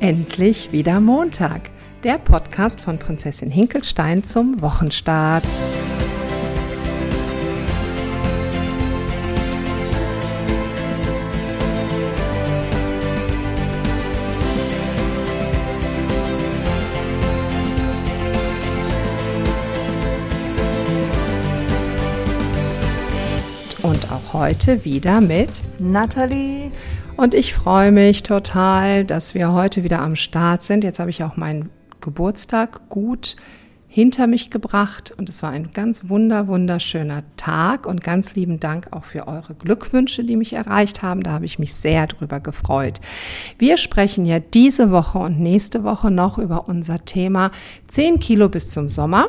[0.00, 1.60] Endlich wieder Montag,
[2.04, 5.44] der Podcast von Prinzessin Hinkelstein zum Wochenstart.
[23.82, 26.69] Und auch heute wieder mit Nathalie.
[27.20, 30.84] Und ich freue mich total, dass wir heute wieder am Start sind.
[30.84, 31.68] Jetzt habe ich auch meinen
[32.00, 33.36] Geburtstag gut
[33.88, 38.88] hinter mich gebracht und es war ein ganz wunder, wunderschöner Tag und ganz lieben Dank
[38.92, 41.22] auch für eure Glückwünsche, die mich erreicht haben.
[41.22, 43.02] Da habe ich mich sehr drüber gefreut.
[43.58, 47.50] Wir sprechen ja diese Woche und nächste Woche noch über unser Thema
[47.88, 49.28] 10 Kilo bis zum Sommer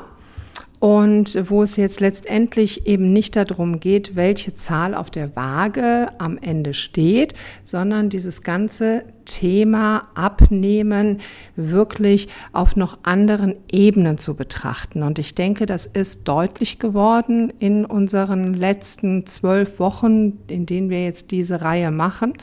[0.81, 6.39] und wo es jetzt letztendlich eben nicht darum geht, welche Zahl auf der Waage am
[6.39, 11.20] Ende steht, sondern dieses ganze Thema Abnehmen
[11.55, 15.03] wirklich auf noch anderen Ebenen zu betrachten.
[15.03, 21.03] Und ich denke, das ist deutlich geworden in unseren letzten zwölf Wochen, in denen wir
[21.03, 22.34] jetzt diese Reihe machen,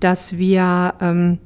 [0.00, 1.40] dass wir ähm,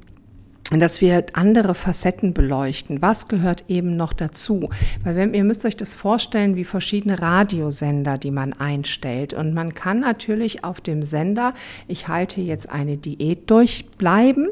[0.79, 3.01] dass wir andere Facetten beleuchten.
[3.01, 4.69] Was gehört eben noch dazu?
[5.03, 9.33] Weil wenn, ihr müsst euch das vorstellen wie verschiedene Radiosender, die man einstellt.
[9.33, 11.53] Und man kann natürlich auf dem Sender,
[11.87, 14.47] ich halte jetzt eine Diät durchbleiben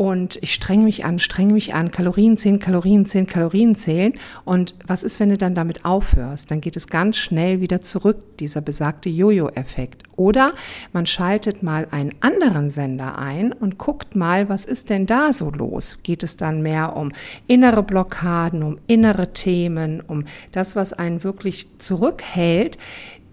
[0.00, 4.14] und ich strenge mich an, strenge mich an, Kalorien zählen, Kalorien zählen, Kalorien zählen.
[4.46, 6.50] Und was ist, wenn du dann damit aufhörst?
[6.50, 10.04] Dann geht es ganz schnell wieder zurück, dieser besagte Jojo-Effekt.
[10.16, 10.52] Oder
[10.94, 15.50] man schaltet mal einen anderen Sender ein und guckt mal, was ist denn da so
[15.50, 15.98] los?
[16.02, 17.12] Geht es dann mehr um
[17.46, 22.78] innere Blockaden, um innere Themen, um das, was einen wirklich zurückhält?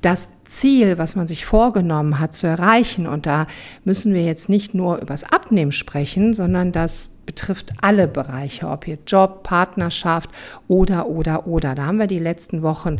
[0.01, 3.07] Das Ziel, was man sich vorgenommen hat zu erreichen.
[3.07, 3.47] Und da
[3.83, 8.97] müssen wir jetzt nicht nur übers Abnehmen sprechen, sondern das betrifft alle Bereiche, ob ihr
[9.05, 10.29] Job, Partnerschaft
[10.67, 11.75] oder, oder, oder.
[11.75, 12.99] Da haben wir die letzten Wochen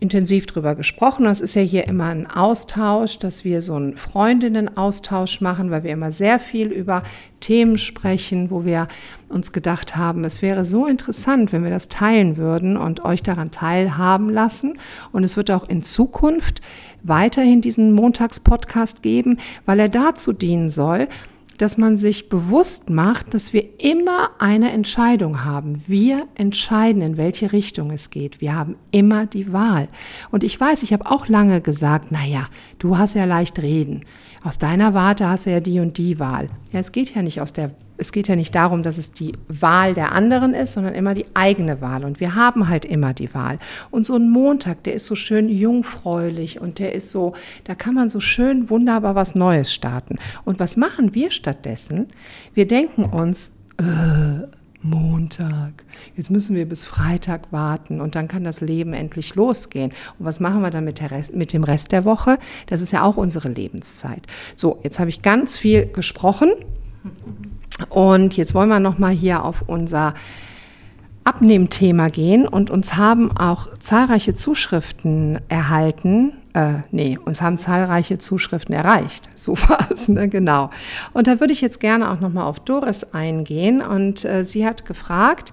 [0.00, 1.24] intensiv drüber gesprochen.
[1.24, 5.92] Das ist ja hier immer ein Austausch, dass wir so einen Freundinnen-Austausch machen, weil wir
[5.92, 7.02] immer sehr viel über
[7.40, 8.88] Themen sprechen, wo wir
[9.28, 13.50] uns gedacht haben, es wäre so interessant, wenn wir das teilen würden und euch daran
[13.50, 14.78] teilhaben lassen.
[15.12, 16.60] Und es wird auch in Zukunft
[17.02, 21.08] weiterhin diesen Montagspodcast geben, weil er dazu dienen soll,
[21.58, 25.82] dass man sich bewusst macht, dass wir immer eine Entscheidung haben.
[25.86, 28.40] Wir entscheiden, in welche Richtung es geht.
[28.40, 29.88] Wir haben immer die Wahl.
[30.30, 32.48] Und ich weiß, ich habe auch lange gesagt, na ja,
[32.78, 34.04] du hast ja leicht reden.
[34.42, 36.50] Aus deiner Warte hast du ja die und die Wahl.
[36.74, 39.32] Ja, es geht ja nicht aus der es geht ja nicht darum, dass es die
[39.48, 42.04] Wahl der anderen ist, sondern immer die eigene Wahl.
[42.04, 43.58] Und wir haben halt immer die Wahl.
[43.90, 47.34] Und so ein Montag, der ist so schön jungfräulich und der ist so,
[47.64, 50.18] da kann man so schön wunderbar was Neues starten.
[50.44, 52.08] Und was machen wir stattdessen?
[52.52, 54.46] Wir denken uns, äh,
[54.84, 55.84] Montag.
[56.16, 59.92] Jetzt müssen wir bis Freitag warten und dann kann das Leben endlich losgehen.
[60.18, 62.38] Und was machen wir dann mit, Rest, mit dem Rest der Woche?
[62.66, 64.26] Das ist ja auch unsere Lebenszeit.
[64.54, 66.52] So, jetzt habe ich ganz viel gesprochen.
[67.88, 70.14] Und jetzt wollen wir nochmal hier auf unser
[71.24, 76.34] Abnehmthema gehen und uns haben auch zahlreiche Zuschriften erhalten.
[76.54, 79.28] Äh, nee, uns haben zahlreiche Zuschriften erreicht.
[79.34, 80.28] So war es, ne?
[80.28, 80.70] genau.
[81.12, 83.82] Und da würde ich jetzt gerne auch nochmal auf Doris eingehen.
[83.82, 85.52] Und äh, sie hat gefragt,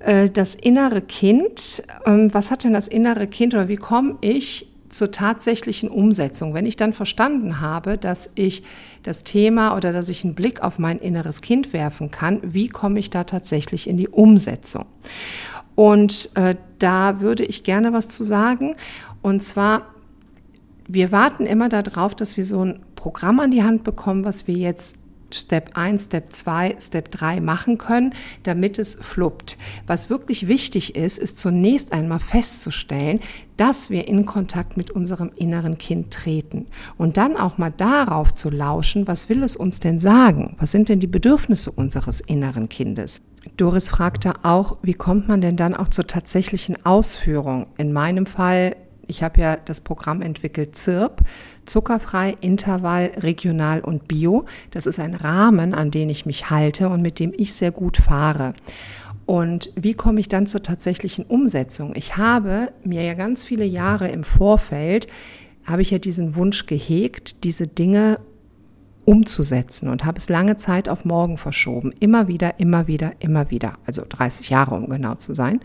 [0.00, 4.68] äh, das innere Kind, ähm, was hat denn das innere Kind oder wie komme ich
[4.94, 6.54] zur tatsächlichen Umsetzung.
[6.54, 8.62] Wenn ich dann verstanden habe, dass ich
[9.02, 13.00] das Thema oder dass ich einen Blick auf mein inneres Kind werfen kann, wie komme
[13.00, 14.86] ich da tatsächlich in die Umsetzung?
[15.74, 18.76] Und äh, da würde ich gerne was zu sagen.
[19.20, 19.93] Und zwar,
[20.86, 24.54] wir warten immer darauf, dass wir so ein Programm an die Hand bekommen, was wir
[24.54, 24.96] jetzt
[25.34, 28.14] Step 1, Step 2, Step 3 machen können,
[28.44, 29.58] damit es fluppt.
[29.86, 33.20] Was wirklich wichtig ist, ist zunächst einmal festzustellen,
[33.56, 36.66] dass wir in Kontakt mit unserem inneren Kind treten
[36.98, 40.56] und dann auch mal darauf zu lauschen, was will es uns denn sagen?
[40.58, 43.20] Was sind denn die Bedürfnisse unseres inneren Kindes?
[43.56, 47.66] Doris fragte auch, wie kommt man denn dann auch zur tatsächlichen Ausführung?
[47.76, 48.76] In meinem Fall
[49.08, 51.22] ich habe ja das Programm entwickelt ZIRP,
[51.66, 54.44] zuckerfrei, intervall, regional und bio.
[54.70, 57.96] Das ist ein Rahmen, an den ich mich halte und mit dem ich sehr gut
[57.96, 58.54] fahre.
[59.26, 61.94] Und wie komme ich dann zur tatsächlichen Umsetzung?
[61.96, 65.08] Ich habe mir ja ganz viele Jahre im Vorfeld,
[65.64, 68.18] habe ich ja diesen Wunsch gehegt, diese Dinge
[69.04, 71.92] umzusetzen und habe es lange Zeit auf morgen verschoben.
[72.00, 73.74] Immer wieder, immer wieder, immer wieder.
[73.86, 75.60] Also 30 Jahre, um genau zu sein.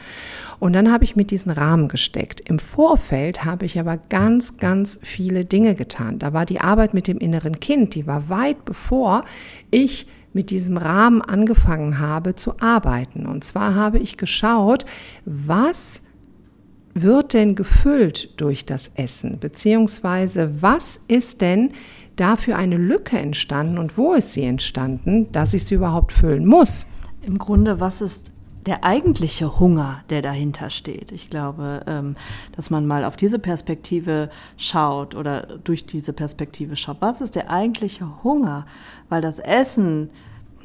[0.59, 2.41] Und dann habe ich mit diesen Rahmen gesteckt.
[2.41, 6.19] Im Vorfeld habe ich aber ganz, ganz viele Dinge getan.
[6.19, 9.24] Da war die Arbeit mit dem inneren Kind, die war weit bevor
[9.71, 13.25] ich mit diesem Rahmen angefangen habe zu arbeiten.
[13.25, 14.86] Und zwar habe ich geschaut,
[15.25, 16.03] was
[16.94, 19.39] wird denn gefüllt durch das Essen?
[19.39, 21.71] Beziehungsweise was ist denn
[22.19, 26.88] dafür eine Lücke entstanden und wo ist sie entstanden, dass ich sie überhaupt füllen muss?
[27.21, 28.31] Im Grunde, was ist
[28.66, 31.12] der eigentliche Hunger, der dahinter steht.
[31.12, 32.16] Ich glaube, ähm,
[32.56, 36.98] dass man mal auf diese Perspektive schaut oder durch diese Perspektive schaut.
[37.00, 38.65] Was ist der eigentliche Hunger?
[39.07, 40.10] Weil das Essen,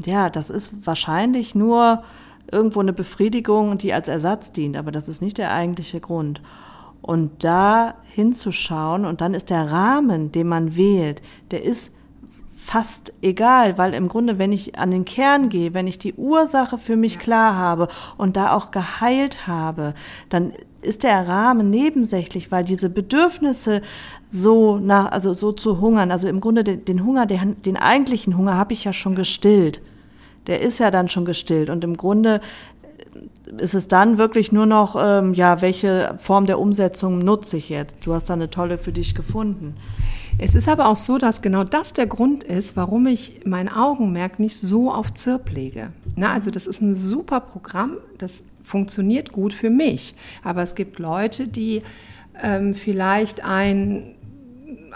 [0.05, 2.03] ja, das ist wahrscheinlich nur
[2.51, 6.43] irgendwo eine Befriedigung, die als Ersatz dient, aber das ist nicht der eigentliche Grund.
[7.05, 11.21] Und da hinzuschauen und dann ist der Rahmen, den man wählt,
[11.51, 11.95] der ist
[12.57, 16.79] fast egal, weil im Grunde, wenn ich an den Kern gehe, wenn ich die Ursache
[16.79, 19.93] für mich klar habe und da auch geheilt habe,
[20.31, 23.83] dann ist der Rahmen nebensächlich, weil diese Bedürfnisse
[24.31, 28.39] so nach, also so zu hungern, also im Grunde den, den Hunger, den, den eigentlichen
[28.39, 29.83] Hunger habe ich ja schon gestillt.
[30.47, 32.41] Der ist ja dann schon gestillt und im Grunde
[33.59, 37.97] ist es dann wirklich nur noch, ähm, ja, welche Form der Umsetzung nutze ich jetzt?
[38.05, 39.75] Du hast da eine tolle für dich gefunden.
[40.39, 44.41] Es ist aber auch so, dass genau das der Grund ist, warum ich mein Augenmerk
[44.41, 45.93] nicht so auf Zirp lege.
[46.17, 50.15] Na, also das ist ein super Programm, das funktioniert gut für mich.
[50.43, 51.83] Aber es gibt Leute, die
[52.43, 54.17] ähm, vielleicht ein,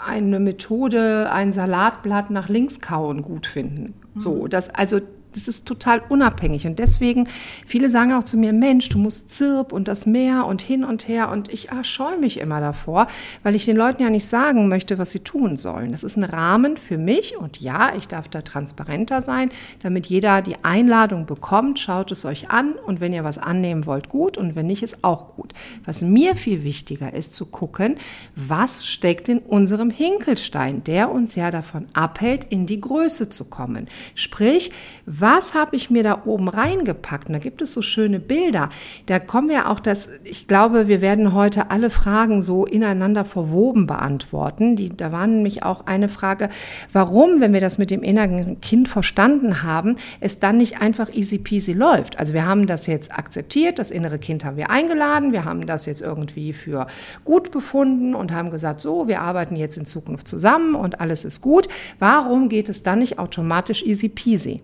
[0.05, 3.93] eine Methode, ein Salatblatt nach links kauen gut finden.
[4.15, 4.49] So, mhm.
[4.49, 4.99] das, also
[5.33, 6.65] das ist total unabhängig.
[6.65, 7.27] Und deswegen,
[7.65, 11.07] viele sagen auch zu mir, Mensch, du musst Zirp und das Meer und hin und
[11.07, 11.29] her.
[11.29, 13.07] Und ich ah, scheue mich immer davor,
[13.43, 15.91] weil ich den Leuten ja nicht sagen möchte, was sie tun sollen.
[15.91, 17.37] Das ist ein Rahmen für mich.
[17.37, 19.51] Und ja, ich darf da transparenter sein,
[19.83, 21.79] damit jeder die Einladung bekommt.
[21.79, 22.73] Schaut es euch an.
[22.73, 24.37] Und wenn ihr was annehmen wollt, gut.
[24.37, 25.53] Und wenn nicht, ist auch gut.
[25.85, 27.97] Was mir viel wichtiger ist, zu gucken,
[28.35, 33.87] was steckt in unserem Hinkelstein, der uns ja davon abhält, in die Größe zu kommen.
[34.15, 34.71] Sprich,
[35.19, 37.27] was habe ich mir da oben reingepackt?
[37.27, 38.69] Und da gibt es so schöne Bilder.
[39.05, 43.87] Da kommen wir auch das, ich glaube, wir werden heute alle Fragen so ineinander verwoben
[43.87, 44.75] beantworten.
[44.75, 46.49] Die, da war nämlich auch eine Frage,
[46.93, 51.37] warum, wenn wir das mit dem inneren Kind verstanden haben, es dann nicht einfach easy
[51.37, 52.19] peasy läuft.
[52.19, 55.85] Also wir haben das jetzt akzeptiert, das innere Kind haben wir eingeladen, wir haben das
[55.85, 56.87] jetzt irgendwie für
[57.23, 61.41] gut befunden und haben gesagt, so, wir arbeiten jetzt in Zukunft zusammen und alles ist
[61.41, 61.67] gut.
[61.99, 64.61] Warum geht es dann nicht automatisch easy peasy?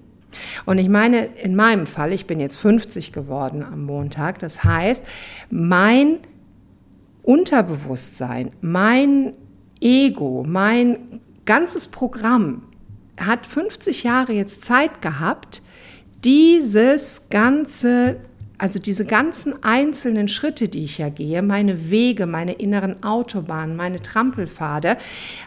[0.65, 5.03] Und ich meine, in meinem Fall, ich bin jetzt 50 geworden am Montag, das heißt,
[5.49, 6.19] mein
[7.23, 9.33] Unterbewusstsein, mein
[9.81, 12.63] Ego, mein ganzes Programm
[13.19, 15.61] hat 50 Jahre jetzt Zeit gehabt,
[16.23, 18.17] dieses ganze
[18.57, 24.01] also diese ganzen einzelnen Schritte, die ich ja gehe, meine Wege, meine inneren Autobahnen, meine
[24.01, 24.97] Trampelpfade,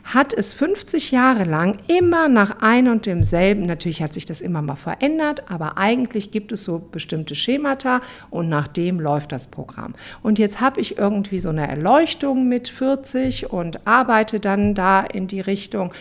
[0.04, 4.62] hat es 50 Jahre lang immer nach ein und demselben, natürlich hat sich das immer
[4.62, 8.00] mal verändert, aber eigentlich gibt es so bestimmte Schemata
[8.30, 9.94] und nach dem läuft das Programm.
[10.22, 15.26] Und jetzt habe ich irgendwie so eine Erleuchtung mit 40 und arbeite dann da in
[15.26, 15.92] die Richtung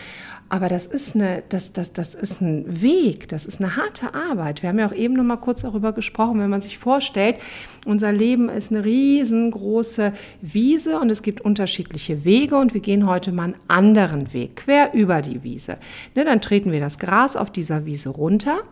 [0.48, 4.62] aber das ist, eine, das, das, das ist ein Weg, das ist eine harte Arbeit.
[4.62, 7.36] Wir haben ja auch eben noch mal kurz darüber gesprochen, wenn man sich vorstellt,
[7.84, 13.30] unser Leben ist eine riesengroße Wiese und es gibt unterschiedliche Wege und wir gehen heute
[13.32, 15.76] mal einen anderen Weg, quer über die Wiese.
[16.14, 18.62] Ne, dann treten wir das Gras auf dieser Wiese runter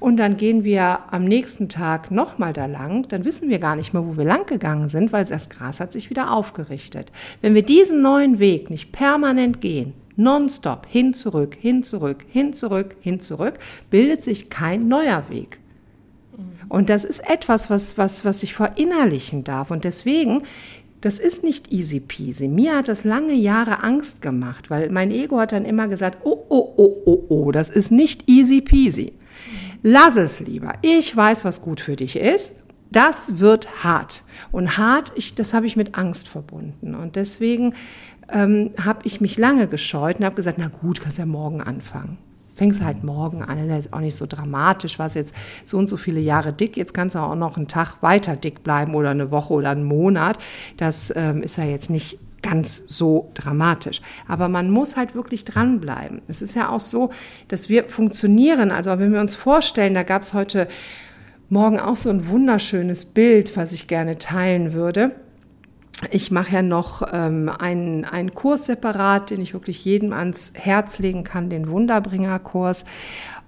[0.00, 3.92] und dann gehen wir am nächsten Tag nochmal da lang, dann wissen wir gar nicht
[3.92, 7.12] mehr, wo wir lang gegangen sind, weil das Gras hat sich wieder aufgerichtet.
[7.42, 12.96] Wenn wir diesen neuen Weg nicht permanent gehen, nonstop hin zurück, hin zurück, hin zurück,
[13.00, 13.58] hin zurück,
[13.90, 15.58] bildet sich kein neuer Weg.
[16.68, 19.70] Und das ist etwas, was, was, was ich verinnerlichen darf.
[19.70, 20.42] Und deswegen,
[21.00, 22.48] das ist nicht easy peasy.
[22.48, 26.44] Mir hat das lange Jahre Angst gemacht, weil mein Ego hat dann immer gesagt, oh,
[26.48, 29.12] oh, oh, oh, oh, das ist nicht easy peasy.
[29.82, 30.72] Lass es lieber.
[30.80, 32.56] Ich weiß, was gut für dich ist.
[32.90, 34.22] Das wird hart.
[34.50, 36.94] Und hart, ich, das habe ich mit Angst verbunden.
[36.94, 37.74] Und deswegen
[38.34, 42.18] ähm, habe ich mich lange gescheut und habe gesagt, na gut, kannst ja morgen anfangen.
[42.56, 45.88] Fängst halt morgen an, das ist jetzt auch nicht so dramatisch, warst jetzt so und
[45.88, 49.10] so viele Jahre dick, jetzt kannst du auch noch einen Tag weiter dick bleiben oder
[49.10, 50.38] eine Woche oder einen Monat.
[50.76, 54.02] Das ähm, ist ja jetzt nicht ganz so dramatisch.
[54.28, 56.20] Aber man muss halt wirklich dranbleiben.
[56.28, 57.10] Es ist ja auch so,
[57.48, 58.70] dass wir funktionieren.
[58.70, 60.68] Also wenn wir uns vorstellen, da gab es heute
[61.48, 65.12] Morgen auch so ein wunderschönes Bild, was ich gerne teilen würde
[66.10, 70.98] ich mache ja noch ähm, einen, einen Kurs separat, den ich wirklich jedem ans Herz
[70.98, 72.84] legen kann, den Wunderbringer-Kurs.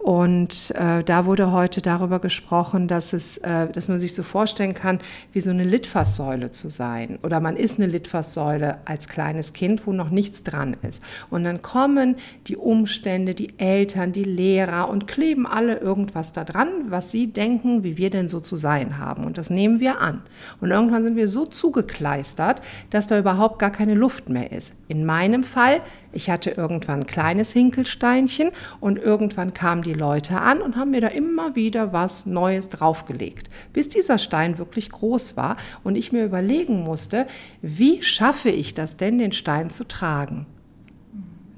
[0.07, 4.73] Und äh, da wurde heute darüber gesprochen, dass, es, äh, dass man sich so vorstellen
[4.73, 5.01] kann,
[5.33, 7.19] wie so eine Litfaßsäule zu sein.
[7.25, 11.03] Oder man ist eine Litfaßsäule als kleines Kind, wo noch nichts dran ist.
[11.29, 12.15] Und dann kommen
[12.47, 17.83] die Umstände, die Eltern, die Lehrer und kleben alle irgendwas da dran, was sie denken,
[17.83, 19.25] wie wir denn so zu sein haben.
[19.25, 20.23] Und das nehmen wir an.
[20.61, 24.73] Und irgendwann sind wir so zugekleistert, dass da überhaupt gar keine Luft mehr ist.
[24.87, 25.81] In meinem Fall
[26.17, 31.03] ich hatte irgendwann ein kleines Hinkelsteinchen und irgendwann kamen die Leute an und haben mir
[31.03, 36.25] da immer wieder was Neues draufgelegt, bis dieser Stein wirklich groß war und ich mir
[36.25, 37.27] überlegen musste,
[37.61, 40.47] wie schaffe ich das denn, den Stein zu tragen?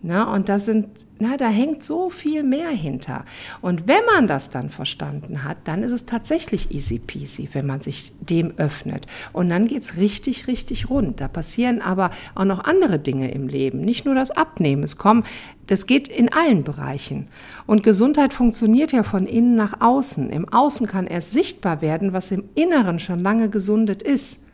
[0.01, 0.87] Na, und das sind,
[1.19, 3.25] na, da hängt so viel mehr hinter.
[3.61, 7.81] Und wenn man das dann verstanden hat, dann ist es tatsächlich easy peasy, wenn man
[7.81, 9.09] sich dem öffnet.
[9.33, 11.21] Und dann geht es richtig, richtig rund.
[11.21, 14.85] Da passieren aber auch noch andere Dinge im Leben, nicht nur das Abnehmen.
[14.85, 15.25] Es kommen,
[15.67, 17.27] das geht in allen Bereichen.
[17.67, 20.31] Und Gesundheit funktioniert ja von innen nach außen.
[20.31, 24.45] Im Außen kann erst sichtbar werden, was im Inneren schon lange gesundet ist.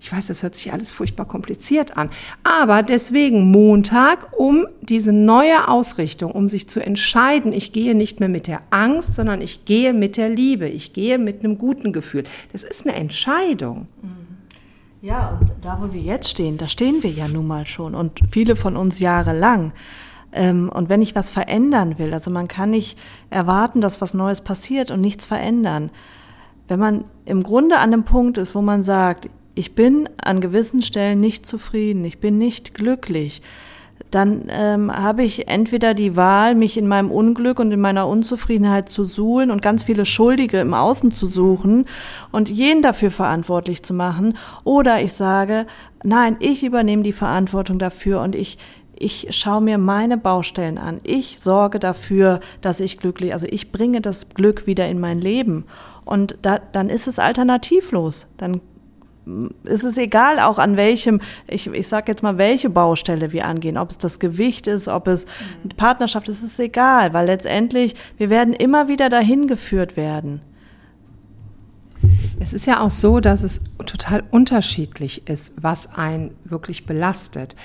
[0.00, 2.10] Ich weiß, das hört sich alles furchtbar kompliziert an.
[2.44, 8.28] Aber deswegen Montag, um diese neue Ausrichtung, um sich zu entscheiden, ich gehe nicht mehr
[8.28, 10.68] mit der Angst, sondern ich gehe mit der Liebe.
[10.68, 12.24] Ich gehe mit einem guten Gefühl.
[12.52, 13.88] Das ist eine Entscheidung.
[15.00, 18.20] Ja, und da, wo wir jetzt stehen, da stehen wir ja nun mal schon und
[18.30, 19.72] viele von uns jahrelang.
[20.32, 22.98] Ähm, und wenn ich was verändern will, also man kann nicht
[23.30, 25.90] erwarten, dass was Neues passiert und nichts verändern.
[26.66, 30.82] Wenn man im Grunde an dem Punkt ist, wo man sagt, ich bin an gewissen
[30.82, 33.42] Stellen nicht zufrieden, ich bin nicht glücklich,
[34.12, 38.88] dann ähm, habe ich entweder die Wahl, mich in meinem Unglück und in meiner Unzufriedenheit
[38.88, 41.86] zu suhlen und ganz viele Schuldige im Außen zu suchen
[42.30, 45.66] und jeden dafür verantwortlich zu machen, oder ich sage,
[46.04, 48.58] nein, ich übernehme die Verantwortung dafür und ich
[49.00, 50.98] ich schaue mir meine Baustellen an.
[51.04, 55.66] Ich sorge dafür, dass ich glücklich, also ich bringe das Glück wieder in mein Leben.
[56.04, 58.26] Und da, dann ist es alternativlos.
[58.38, 58.60] Dann
[59.64, 63.76] ist es egal, auch an welchem, ich, ich sage jetzt mal, welche Baustelle wir angehen,
[63.76, 65.26] ob es das Gewicht ist, ob es
[65.64, 65.70] mhm.
[65.76, 70.40] Partnerschaft ist, ist egal, weil letztendlich wir werden immer wieder dahin geführt werden.
[72.40, 77.56] Es ist ja auch so, dass es total unterschiedlich ist, was einen wirklich belastet.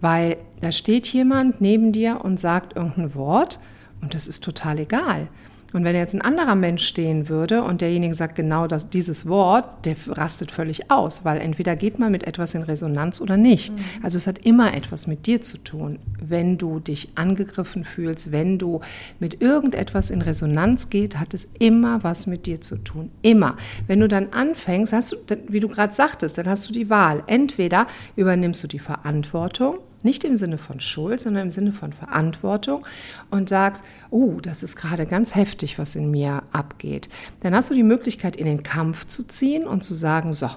[0.00, 3.60] Weil da steht jemand neben dir und sagt irgendein Wort
[4.00, 5.28] und das ist total egal.
[5.72, 9.86] Und wenn jetzt ein anderer Mensch stehen würde und derjenige sagt genau das, dieses Wort,
[9.86, 13.72] der rastet völlig aus, weil entweder geht man mit etwas in Resonanz oder nicht.
[13.72, 13.80] Mhm.
[14.02, 15.98] Also es hat immer etwas mit dir zu tun.
[16.20, 18.80] Wenn du dich angegriffen fühlst, wenn du
[19.18, 23.10] mit irgendetwas in Resonanz geht, hat es immer was mit dir zu tun.
[23.22, 23.56] Immer.
[23.86, 25.16] Wenn du dann anfängst, hast du,
[25.48, 27.22] wie du gerade sagtest, dann hast du die Wahl.
[27.26, 27.86] Entweder
[28.16, 32.86] übernimmst du die Verantwortung nicht im Sinne von Schuld, sondern im Sinne von Verantwortung
[33.30, 37.08] und sagst, oh, das ist gerade ganz heftig, was in mir abgeht.
[37.40, 40.48] Dann hast du die Möglichkeit, in den Kampf zu ziehen und zu sagen, so,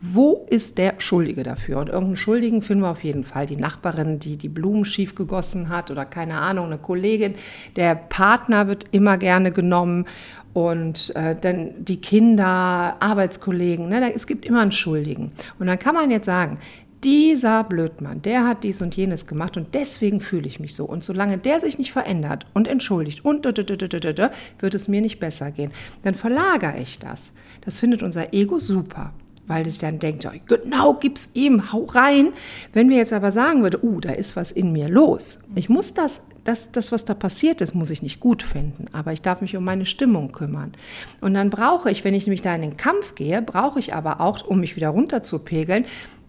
[0.00, 1.78] wo ist der Schuldige dafür?
[1.78, 3.46] Und irgendeinen Schuldigen finden wir auf jeden Fall.
[3.46, 7.34] Die Nachbarin, die die Blumen schief gegossen hat oder keine Ahnung, eine Kollegin.
[7.76, 10.04] Der Partner wird immer gerne genommen
[10.52, 13.88] und äh, dann die Kinder, Arbeitskollegen.
[13.88, 14.14] Ne?
[14.14, 15.32] Es gibt immer einen Schuldigen.
[15.58, 16.58] Und dann kann man jetzt sagen,
[17.06, 20.84] dieser Blödmann, der hat dies und jenes gemacht und deswegen fühle ich mich so.
[20.86, 25.70] Und solange der sich nicht verändert und entschuldigt und wird es mir nicht besser gehen.
[26.02, 27.30] Dann verlagere ich das.
[27.64, 29.12] Das findet unser Ego super
[29.48, 32.32] weil es dann denkt, genau, gib's ihm, hau rein.
[32.72, 35.44] Wenn wir jetzt aber sagen würde, uh, da ist was in mir los.
[35.54, 39.12] Ich muss das, das, das, was da passiert ist, muss ich nicht gut finden, aber
[39.12, 40.72] ich darf mich um meine Stimmung kümmern.
[41.20, 44.20] Und dann brauche ich, wenn ich nämlich da in den Kampf gehe, brauche ich aber
[44.20, 45.86] auch, um mich wieder runterzupegeln,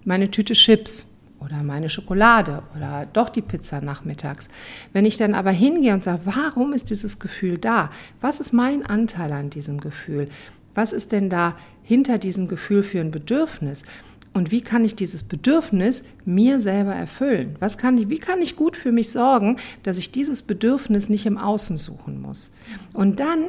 [0.08, 4.50] meine Tüte Chips oder meine Schokolade oder doch die Pizza nachmittags.
[4.94, 7.92] Wenn ich dann aber hingehe und sage, warum ist dieses Gefühl da?
[8.22, 10.30] Was ist mein Anteil an diesem Gefühl?
[10.74, 13.84] Was ist denn da hinter diesem Gefühl für ein Bedürfnis?
[14.34, 17.56] Und wie kann ich dieses Bedürfnis mir selber erfüllen?
[17.60, 21.26] Was kann ich, wie kann ich gut für mich sorgen, dass ich dieses Bedürfnis nicht
[21.26, 22.54] im Außen suchen muss?
[22.94, 23.46] Und dann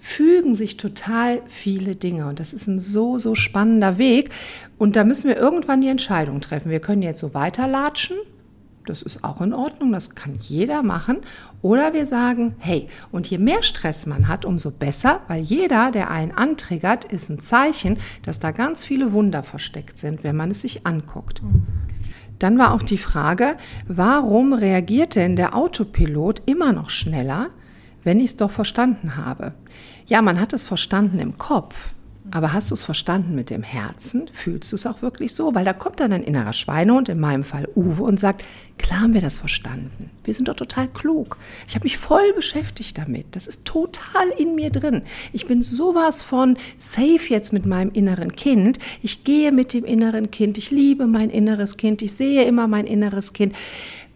[0.00, 2.26] fügen sich total viele Dinge.
[2.26, 4.30] Und das ist ein so, so spannender Weg.
[4.78, 6.70] Und da müssen wir irgendwann die Entscheidung treffen.
[6.70, 8.16] Wir können jetzt so weiterlatschen.
[8.86, 11.18] Das ist auch in Ordnung, das kann jeder machen.
[11.62, 16.10] Oder wir sagen, hey, und je mehr Stress man hat, umso besser, weil jeder, der
[16.10, 20.62] einen antriggert, ist ein Zeichen, dass da ganz viele Wunder versteckt sind, wenn man es
[20.62, 21.42] sich anguckt.
[22.38, 27.50] Dann war auch die Frage, warum reagiert denn der Autopilot immer noch schneller,
[28.04, 29.52] wenn ich es doch verstanden habe?
[30.06, 31.94] Ja, man hat es verstanden im Kopf.
[32.32, 34.30] Aber hast du es verstanden mit dem Herzen?
[34.32, 35.54] Fühlst du es auch wirklich so?
[35.54, 38.44] Weil da kommt dann ein innerer Schweinehund, in meinem Fall Uwe, und sagt,
[38.78, 40.10] klar haben wir das verstanden.
[40.22, 41.38] Wir sind doch total klug.
[41.66, 43.34] Ich habe mich voll beschäftigt damit.
[43.34, 45.02] Das ist total in mir drin.
[45.32, 48.78] Ich bin sowas von safe jetzt mit meinem inneren Kind.
[49.02, 50.56] Ich gehe mit dem inneren Kind.
[50.56, 52.00] Ich liebe mein inneres Kind.
[52.00, 53.56] Ich sehe immer mein inneres Kind.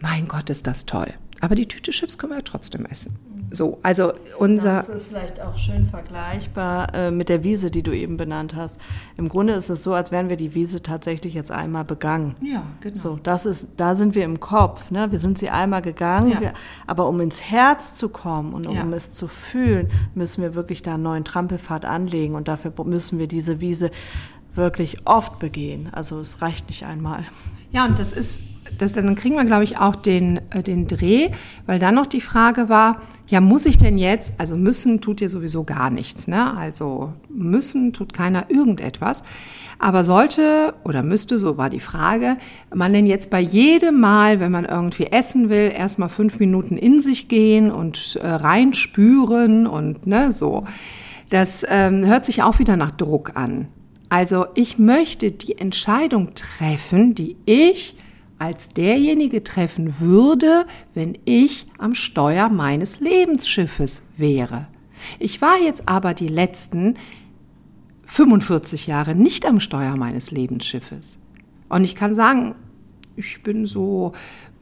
[0.01, 1.13] Mein Gott, ist das toll.
[1.41, 3.34] Aber die Tüte Chips können wir ja trotzdem essen.
[3.55, 4.77] So, also unser.
[4.77, 8.79] Das ist vielleicht auch schön vergleichbar äh, mit der Wiese, die du eben benannt hast.
[9.17, 12.35] Im Grunde ist es so, als wären wir die Wiese tatsächlich jetzt einmal begangen.
[12.43, 12.97] Ja, genau.
[12.97, 14.91] So, das ist, da sind wir im Kopf.
[14.91, 15.11] Ne?
[15.11, 16.41] Wir sind sie einmal gegangen, ja.
[16.41, 16.53] wir,
[16.87, 18.97] aber um ins Herz zu kommen und um ja.
[18.97, 23.29] es zu fühlen, müssen wir wirklich da einen neuen Trampelpfad anlegen und dafür müssen wir
[23.29, 23.91] diese Wiese
[24.55, 25.89] wirklich oft begehen.
[25.93, 27.25] Also es reicht nicht einmal.
[27.71, 28.39] Ja, und das ist
[28.79, 31.31] das, dann kriegen wir, glaube ich, auch den, äh, den Dreh,
[31.67, 35.29] weil dann noch die Frage war, ja, muss ich denn jetzt, also müssen tut ihr
[35.29, 36.57] sowieso gar nichts, ne?
[36.57, 39.23] Also müssen tut keiner irgendetwas.
[39.79, 42.37] Aber sollte oder müsste, so war die Frage,
[42.73, 47.01] man denn jetzt bei jedem Mal, wenn man irgendwie essen will, erstmal fünf Minuten in
[47.01, 50.65] sich gehen und äh, reinspüren und ne, so.
[51.31, 53.67] Das ähm, hört sich auch wieder nach Druck an.
[54.09, 57.97] Also ich möchte die Entscheidung treffen, die ich
[58.39, 64.67] als derjenige treffen würde, wenn ich am Steuer meines Lebensschiffes wäre.
[65.19, 66.95] Ich war jetzt aber die letzten
[68.07, 71.19] 45 Jahre nicht am Steuer meines Lebensschiffes.
[71.69, 72.55] Und ich kann sagen,
[73.17, 74.13] ich bin so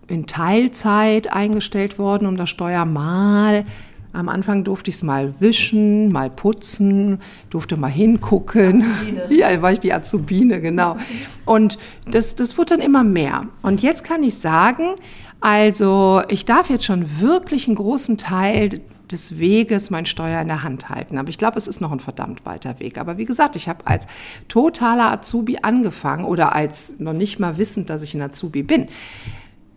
[0.09, 3.64] in Teilzeit eingestellt worden, um das Steuer mal
[4.12, 8.83] am Anfang durfte ich es mal wischen, mal putzen, durfte mal hingucken.
[8.83, 9.23] Azubine.
[9.31, 10.97] Ja, war ich die Azubine, genau.
[11.45, 11.78] Und
[12.11, 13.47] das, das wurde dann immer mehr.
[13.62, 14.95] Und jetzt kann ich sagen,
[15.40, 20.62] also ich darf jetzt schon wirklich einen großen Teil des Weges mein Steuer in der
[20.62, 21.19] Hand halten.
[21.19, 22.99] Aber ich glaube, es ist noch ein verdammt weiter Weg.
[22.99, 24.07] Aber wie gesagt, ich habe als
[24.49, 28.88] totaler Azubi angefangen oder als noch nicht mal wissend, dass ich ein Azubi bin.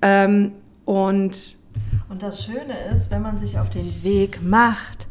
[0.02, 0.52] Ähm,
[0.86, 1.58] und
[2.10, 5.08] und das Schöne ist, wenn man sich auf den Weg macht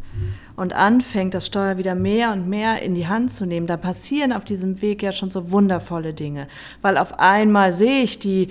[0.56, 4.32] und anfängt, das Steuer wieder mehr und mehr in die Hand zu nehmen, da passieren
[4.32, 6.46] auf diesem Weg ja schon so wundervolle Dinge.
[6.82, 8.48] Weil auf einmal sehe ich die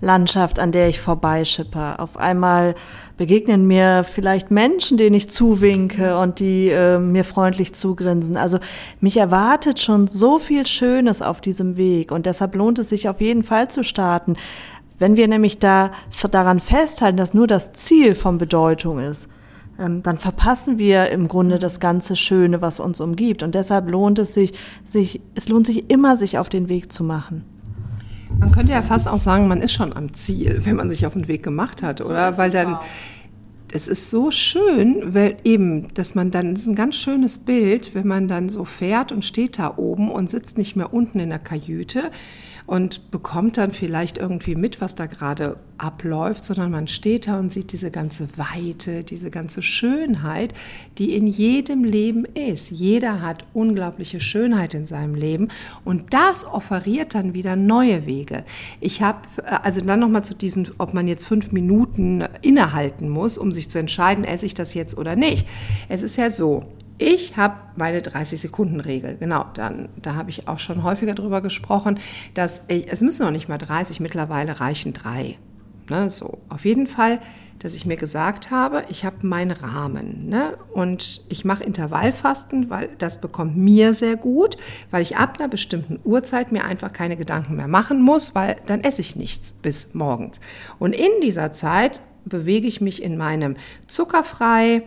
[0.00, 2.00] Landschaft, an der ich vorbeischipper.
[2.00, 2.74] Auf einmal
[3.16, 8.36] begegnen mir vielleicht Menschen, denen ich zuwinke und die äh, mir freundlich zugrinsen.
[8.36, 8.58] Also
[9.00, 13.22] mich erwartet schon so viel Schönes auf diesem Weg und deshalb lohnt es sich auf
[13.22, 14.36] jeden Fall zu starten.
[14.98, 15.92] Wenn wir nämlich da
[16.30, 19.28] daran festhalten, dass nur das Ziel von Bedeutung ist,
[19.78, 23.42] ähm, dann verpassen wir im Grunde das ganze Schöne, was uns umgibt.
[23.42, 24.54] Und deshalb lohnt es sich,
[24.84, 27.44] sich, es lohnt sich immer, sich auf den Weg zu machen.
[28.38, 31.12] Man könnte ja fast auch sagen, man ist schon am Ziel, wenn man sich auf
[31.12, 32.36] den Weg gemacht hat, so oder?
[32.36, 32.78] Weil dann,
[33.72, 37.94] es ist so schön, weil eben, dass man dann, das ist ein ganz schönes Bild,
[37.94, 41.30] wenn man dann so fährt und steht da oben und sitzt nicht mehr unten in
[41.30, 42.10] der Kajüte,
[42.66, 47.52] und bekommt dann vielleicht irgendwie mit, was da gerade abläuft, sondern man steht da und
[47.52, 50.54] sieht diese ganze Weite, diese ganze Schönheit,
[50.98, 52.70] die in jedem Leben ist.
[52.70, 55.48] Jeder hat unglaubliche Schönheit in seinem Leben
[55.84, 58.44] und das offeriert dann wieder neue Wege.
[58.80, 63.08] Ich habe äh, also dann noch mal zu diesen, ob man jetzt fünf Minuten innehalten
[63.08, 65.46] muss, um sich zu entscheiden, esse ich das jetzt oder nicht.
[65.88, 66.64] Es ist ja so,
[66.98, 69.16] ich habe meine 30-Sekunden-Regel.
[69.18, 71.98] Genau, dann, da habe ich auch schon häufiger drüber gesprochen,
[72.34, 75.36] dass ich, es müssen noch nicht mal 30, mittlerweile reichen drei.
[75.88, 77.20] Ne, so, auf jeden Fall,
[77.60, 82.88] dass ich mir gesagt habe, ich habe meinen Rahmen ne, und ich mache Intervallfasten, weil
[82.98, 84.56] das bekommt mir sehr gut,
[84.90, 88.80] weil ich ab einer bestimmten Uhrzeit mir einfach keine Gedanken mehr machen muss, weil dann
[88.80, 90.40] esse ich nichts bis morgens.
[90.80, 93.56] Und in dieser Zeit bewege ich mich in meinem
[93.86, 94.82] zuckerfrei,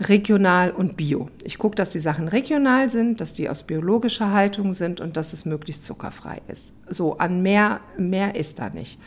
[0.00, 1.28] regional und bio.
[1.42, 5.32] Ich gucke, dass die Sachen regional sind, dass die aus biologischer Haltung sind und dass
[5.32, 6.74] es möglichst zuckerfrei ist.
[6.88, 8.98] So, an mehr, mehr ist da nicht.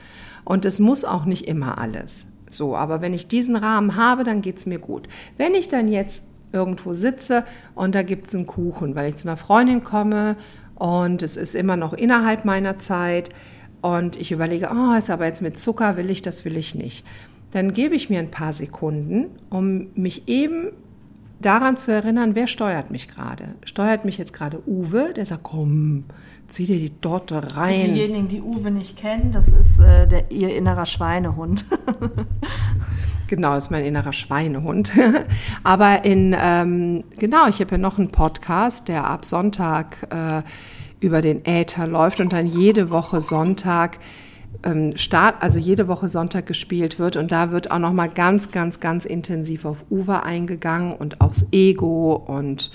[0.43, 2.27] Und es muss auch nicht immer alles.
[2.49, 5.07] So, aber wenn ich diesen Rahmen habe, dann geht es mir gut.
[5.37, 7.43] Wenn ich dann jetzt irgendwo sitze
[7.75, 10.35] und da gibt es einen Kuchen, weil ich zu einer Freundin komme
[10.73, 13.29] und es ist immer noch innerhalb meiner Zeit
[13.81, 17.05] und ich überlege, oh, ist aber jetzt mit Zucker, will ich das, will ich nicht
[17.51, 20.67] dann gebe ich mir ein paar Sekunden, um mich eben
[21.41, 23.55] daran zu erinnern, wer steuert mich gerade.
[23.63, 26.03] Steuert mich jetzt gerade Uwe, der sagt, komm,
[26.47, 27.81] zieh dir die Dorte rein.
[27.81, 31.65] Für diejenigen, die Uwe nicht kennen, das ist äh, der, ihr innerer Schweinehund.
[33.27, 34.91] genau, das ist mein innerer Schweinehund.
[35.63, 40.41] Aber in, ähm, genau, ich habe ja noch einen Podcast, der ab Sonntag äh,
[40.99, 43.99] über den Äther läuft und dann jede Woche Sonntag
[44.95, 47.15] Start, also jede Woche Sonntag gespielt wird.
[47.15, 52.13] Und da wird auch nochmal ganz, ganz, ganz intensiv auf Uwe eingegangen und aufs Ego
[52.13, 52.71] und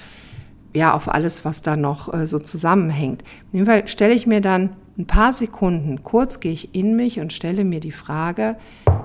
[0.75, 3.23] ja, auf alles, was da noch äh, so zusammenhängt.
[3.53, 7.21] In dem Fall stelle ich mir dann ein paar Sekunden, kurz gehe ich in mich
[7.21, 8.57] und stelle mir die Frage,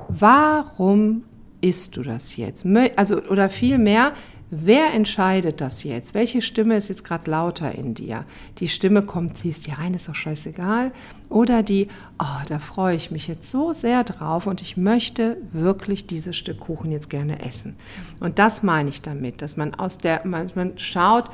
[0.08, 1.24] warum
[1.62, 2.66] isst du das jetzt?
[2.96, 4.14] Also, oder vielmehr,
[4.52, 6.16] Wer entscheidet das jetzt?
[6.16, 8.26] Welche Stimme ist jetzt gerade lauter in dir?
[8.58, 10.92] Die Stimme kommt, ziehst dir rein, ist doch scheißegal.
[11.30, 16.08] Oder die, oh, da freue ich mich jetzt so sehr drauf und ich möchte wirklich
[16.08, 17.76] dieses Stück Kuchen jetzt gerne essen.
[18.20, 21.30] Und das meine ich damit, dass man aus der, man, man schaut,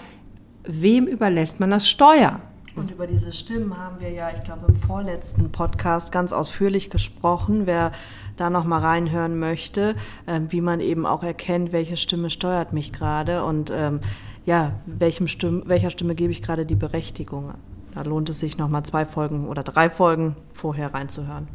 [0.65, 2.41] wem überlässt man das Steuer?
[2.76, 7.66] Und über diese Stimmen haben wir ja, ich glaube, im vorletzten Podcast ganz ausführlich gesprochen.
[7.66, 7.94] Wer
[8.36, 12.92] da noch mal reinhören möchte, äh, wie man eben auch erkennt, welche Stimme steuert mich
[12.92, 14.02] gerade und ähm,
[14.46, 17.54] ja, welchem Stimme, welcher Stimme gebe ich gerade die Berechtigung.
[17.94, 21.48] Da lohnt es sich noch mal zwei Folgen oder drei Folgen vorher reinzuhören.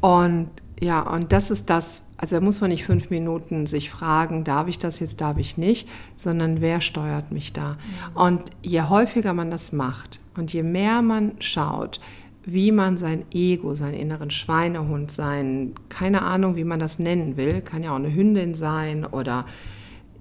[0.00, 0.48] Und
[0.80, 4.68] ja, und das ist das, also da muss man nicht fünf Minuten sich fragen, darf
[4.68, 7.70] ich das jetzt, darf ich nicht, sondern wer steuert mich da?
[7.70, 8.16] Mhm.
[8.16, 12.00] Und je häufiger man das macht und je mehr man schaut,
[12.44, 17.60] wie man sein Ego, seinen inneren Schweinehund, sein, keine Ahnung, wie man das nennen will,
[17.60, 19.44] kann ja auch eine Hündin sein oder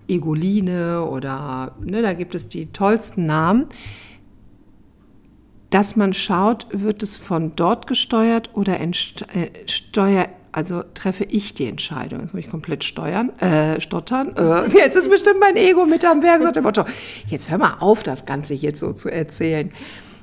[0.09, 3.67] Egoline oder, ne, da gibt es die tollsten Namen,
[5.69, 8.91] dass man schaut, wird es von dort gesteuert oder äh,
[9.67, 12.21] steuer, also treffe ich die Entscheidung.
[12.21, 14.35] Jetzt muss ich komplett steuern, äh, stottern.
[14.35, 16.41] Äh, jetzt ist bestimmt mein Ego mit am Berg.
[16.41, 16.85] So Motto,
[17.27, 19.71] jetzt hör mal auf, das Ganze jetzt so zu erzählen.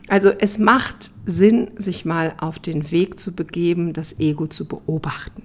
[0.08, 5.42] Also es macht Sinn, sich mal auf den Weg zu begeben, das Ego zu beobachten.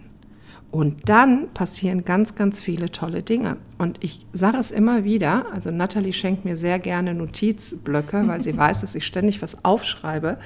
[0.71, 3.57] Und dann passieren ganz, ganz viele tolle Dinge.
[3.79, 8.55] Und ich sage es immer wieder, also Natalie schenkt mir sehr gerne Notizblöcke, weil sie
[8.57, 10.37] weiß, dass ich ständig was aufschreibe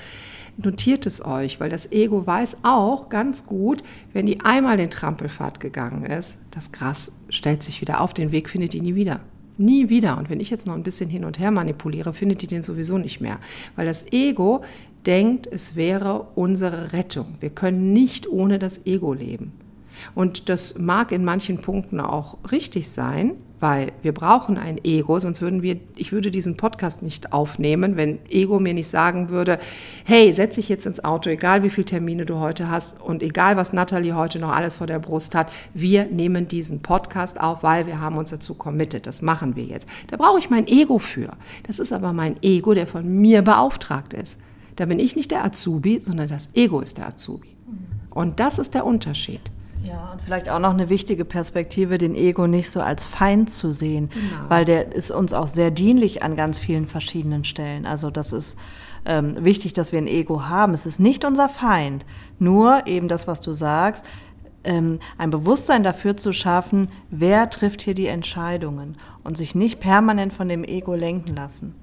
[0.58, 5.60] notiert es euch, weil das Ego weiß auch ganz gut, wenn die einmal den Trampelpfad
[5.60, 9.20] gegangen ist, das Gras stellt sich wieder auf, den Weg findet die nie wieder.
[9.58, 10.18] Nie wieder.
[10.18, 12.98] Und wenn ich jetzt noch ein bisschen hin und her manipuliere, findet die den sowieso
[12.98, 13.40] nicht mehr.
[13.76, 14.64] Weil das Ego
[15.06, 17.36] denkt, es wäre unsere Rettung.
[17.40, 19.52] Wir können nicht ohne das Ego leben.
[20.16, 25.42] Und das mag in manchen Punkten auch richtig sein, weil wir brauchen ein Ego, sonst
[25.42, 29.58] würden wir, ich würde diesen Podcast nicht aufnehmen, wenn Ego mir nicht sagen würde,
[30.04, 33.56] hey, setz dich jetzt ins Auto, egal wie viele Termine du heute hast und egal
[33.56, 37.88] was Natalie heute noch alles vor der Brust hat, wir nehmen diesen Podcast auf, weil
[37.88, 39.88] wir haben uns dazu committed, das machen wir jetzt.
[40.08, 41.30] Da brauche ich mein Ego für.
[41.66, 44.42] Das ist aber mein Ego, der von mir beauftragt ist.
[44.76, 47.56] Da bin ich nicht der Azubi, sondern das Ego ist der Azubi.
[48.10, 49.40] Und das ist der Unterschied.
[49.84, 53.72] Ja, und vielleicht auch noch eine wichtige Perspektive, den Ego nicht so als Feind zu
[53.72, 54.50] sehen, genau.
[54.50, 57.86] weil der ist uns auch sehr dienlich an ganz vielen verschiedenen Stellen.
[57.86, 58.58] Also das ist
[59.06, 60.74] ähm, wichtig, dass wir ein Ego haben.
[60.74, 62.06] Es ist nicht unser Feind,
[62.40, 64.06] nur eben das, was du sagst,
[64.64, 70.34] ähm, ein Bewusstsein dafür zu schaffen, wer trifft hier die Entscheidungen und sich nicht permanent
[70.34, 71.76] von dem Ego lenken lassen.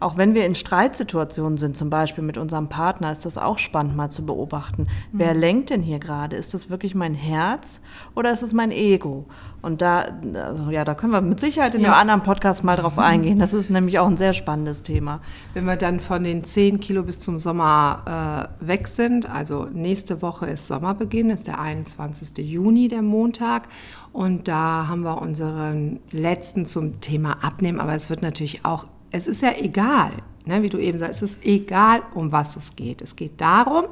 [0.00, 3.96] Auch wenn wir in Streitsituationen sind, zum Beispiel mit unserem Partner, ist das auch spannend
[3.96, 4.82] mal zu beobachten.
[4.82, 5.18] Mhm.
[5.18, 6.36] Wer lenkt denn hier gerade?
[6.36, 7.80] Ist das wirklich mein Herz
[8.14, 9.24] oder ist es mein Ego?
[9.62, 11.88] Und da, also ja, da können wir mit Sicherheit in ja.
[11.88, 13.38] einem anderen Podcast mal drauf eingehen.
[13.38, 15.20] Das ist nämlich auch ein sehr spannendes Thema.
[15.54, 20.20] Wenn wir dann von den 10 Kilo bis zum Sommer äh, weg sind, also nächste
[20.20, 22.23] Woche ist Sommerbeginn, ist der 21.
[22.32, 23.68] Juni, der Montag.
[24.12, 29.28] Und da haben wir unseren letzten zum Thema Abnehmen, aber es wird natürlich auch es
[29.28, 30.10] ist ja egal,
[30.44, 33.00] ne, wie du eben sagst, es ist egal, um was es geht.
[33.00, 33.84] Es geht darum,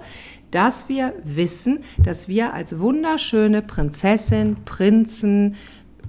[0.51, 5.55] dass wir wissen, dass wir als wunderschöne Prinzessin, Prinzen,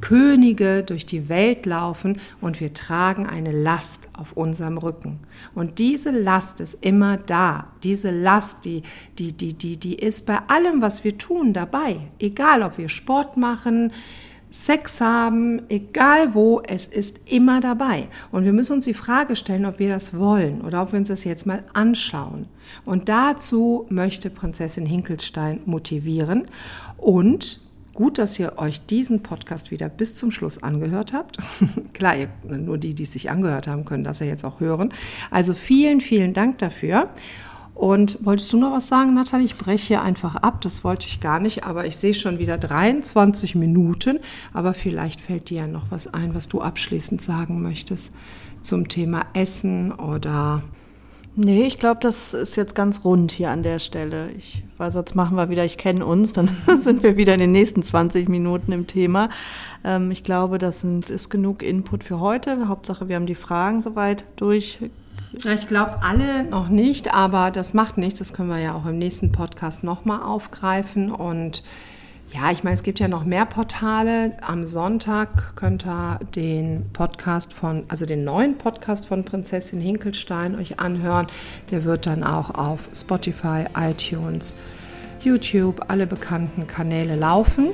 [0.04, 5.20] Könige durch die Welt laufen und wir tragen eine Last auf unserem Rücken.
[5.56, 7.68] Und diese Last ist immer da.
[7.84, 8.84] Diese Last, die,
[9.18, 11.96] die, die, die, die ist bei allem, was wir tun, dabei.
[12.20, 13.94] Egal, ob wir Sport machen,
[14.50, 18.10] Sex haben, egal wo, es ist immer dabei.
[18.30, 21.08] Und wir müssen uns die Frage stellen, ob wir das wollen oder ob wir uns
[21.08, 22.48] das jetzt mal anschauen.
[22.84, 26.50] Und dazu möchte Prinzessin Hinkelstein motivieren.
[26.98, 27.63] Und
[27.94, 31.38] gut, dass ihr euch diesen Podcast wieder bis zum Schluss angehört habt.
[31.94, 34.94] Klar, nur die, die es sich angehört haben, können das ja jetzt auch hören.
[35.32, 37.10] Also vielen, vielen Dank dafür.
[37.76, 39.46] Und wolltest du noch was sagen, Nathalie?
[39.46, 42.58] Ich breche hier einfach ab, das wollte ich gar nicht, aber ich sehe schon wieder
[42.58, 44.20] 23 Minuten.
[44.54, 48.14] Aber vielleicht fällt dir ja noch was ein, was du abschließend sagen möchtest
[48.62, 50.64] zum Thema Essen oder.
[51.36, 54.30] Nee, ich glaube, das ist jetzt ganz rund hier an der Stelle.
[54.38, 57.52] Ich, weil sonst machen wir wieder, ich kenne uns, dann sind wir wieder in den
[57.52, 59.30] nächsten 20 Minuten im Thema.
[59.84, 62.68] Ähm, ich glaube, das sind, ist genug Input für heute.
[62.68, 64.80] Hauptsache, wir haben die Fragen soweit durch
[65.34, 68.20] ich glaube alle noch nicht, aber das macht nichts.
[68.20, 71.12] Das können wir ja auch im nächsten Podcast nochmal aufgreifen.
[71.12, 71.64] Und
[72.34, 74.36] Ja, ich meine, es gibt ja noch mehr Portale.
[74.42, 80.80] Am Sonntag könnt ihr den Podcast von, also den neuen Podcast von Prinzessin Hinkelstein euch
[80.80, 81.28] anhören.
[81.70, 84.56] Der wird dann auch auf Spotify, iTunes,
[85.20, 87.70] YouTube, alle bekannten Kanäle laufen.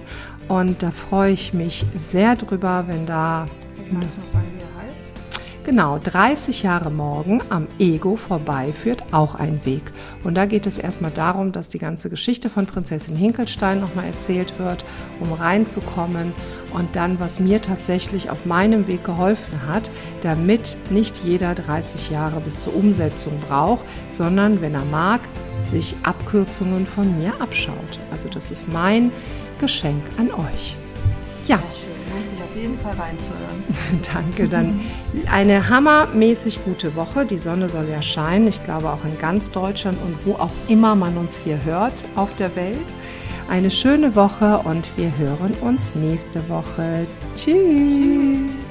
[0.50, 3.48] Und da freue ich mich sehr drüber, wenn da.
[3.78, 4.69] Ich weiß noch sagen, heißt.
[5.66, 9.82] Genau, 30 Jahre morgen am Ego vorbeiführt auch ein Weg.
[10.24, 14.58] Und da geht es erstmal darum, dass die ganze Geschichte von Prinzessin Hinkelstein nochmal erzählt
[14.58, 14.86] wird,
[15.20, 16.34] um reinzukommen.
[16.74, 19.92] Und dann, was mir tatsächlich auf meinem Weg geholfen hat,
[20.22, 25.20] damit nicht jeder 30 Jahre bis zur Umsetzung braucht, sondern wenn er mag,
[25.62, 28.00] sich Abkürzungen von mir abschaut.
[28.12, 29.12] Also das ist mein
[29.60, 30.76] Geschenk an euch.
[31.48, 31.60] Ja.
[32.60, 33.64] Jeden Fall reinzuhören.
[34.14, 34.48] Danke.
[34.48, 34.82] Dann
[35.32, 37.26] eine hammermäßig gute Woche.
[37.26, 38.48] Die Sonne soll ja scheinen.
[38.48, 42.30] Ich glaube auch in ganz Deutschland und wo auch immer man uns hier hört auf
[42.38, 42.78] der Welt.
[43.50, 47.08] Eine schöne Woche und wir hören uns nächste Woche.
[47.36, 47.96] Tschüss.
[47.96, 48.69] Tschüss.